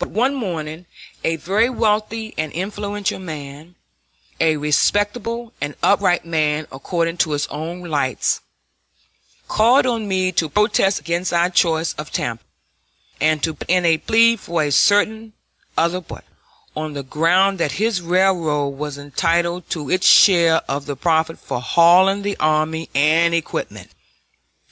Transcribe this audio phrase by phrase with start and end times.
[0.00, 0.86] But one morning
[1.22, 3.76] a very wealthy and influential man,
[4.40, 8.40] a respectable and upright man according to his own lights,
[9.46, 12.42] called on me to protest against our choice of Tampa,
[13.20, 15.32] and to put in a plea for a certain
[15.78, 16.24] other port,
[16.76, 21.60] on the ground that his railroad was entitled to its share of the profit for
[21.62, 23.92] hauling the army and equipment!